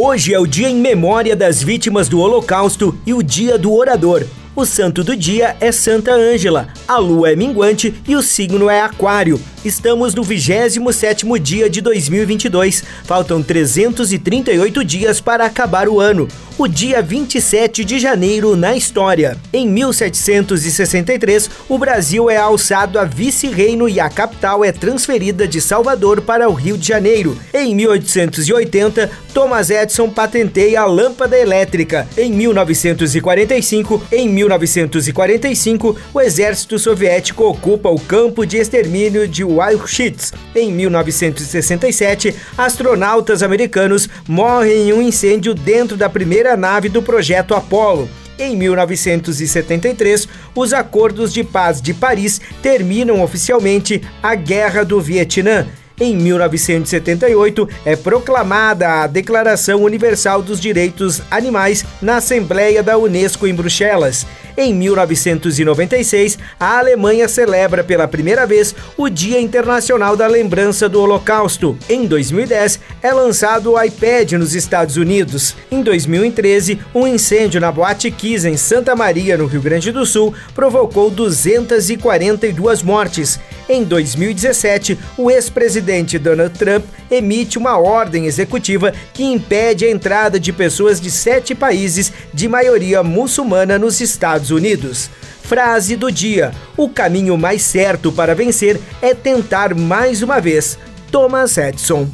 [0.00, 4.24] Hoje é o dia em memória das vítimas do Holocausto e o dia do orador.
[4.54, 8.80] O santo do dia é Santa Ângela, a lua é minguante e o signo é
[8.80, 9.40] Aquário.
[9.64, 12.84] Estamos no 27º dia de 2022.
[13.04, 16.28] Faltam 338 dias para acabar o ano.
[16.56, 19.38] O dia 27 de janeiro na história.
[19.52, 26.20] Em 1763, o Brasil é alçado a vice-reino e a capital é transferida de Salvador
[26.20, 27.38] para o Rio de Janeiro.
[27.54, 32.08] Em 1880, Thomas Edison patenteia a lâmpada elétrica.
[32.16, 40.32] Em 1945, em 1945, o exército soviético ocupa o campo de extermínio de Auschwitz.
[40.54, 48.08] Em 1967, astronautas americanos morrem em um incêndio dentro da primeira nave do projeto Apollo.
[48.38, 55.66] Em 1973, os acordos de paz de Paris terminam oficialmente a Guerra do Vietnã.
[56.00, 63.54] Em 1978, é proclamada a Declaração Universal dos Direitos Animais na Assembleia da Unesco em
[63.54, 64.24] Bruxelas.
[64.56, 71.78] Em 1996, a Alemanha celebra pela primeira vez o Dia Internacional da Lembrança do Holocausto.
[71.88, 75.54] Em 2010, é lançado o iPad nos Estados Unidos.
[75.70, 80.34] Em 2013, um incêndio na Boate Kiss em Santa Maria, no Rio Grande do Sul,
[80.54, 83.38] provocou 242 mortes.
[83.68, 90.52] Em 2017, o ex-presidente Donald Trump emite uma ordem executiva que impede a entrada de
[90.52, 95.10] pessoas de sete países de maioria muçulmana nos Estados Unidos.
[95.42, 100.78] Frase do dia: O caminho mais certo para vencer é tentar mais uma vez.
[101.10, 102.06] Thomas Edison.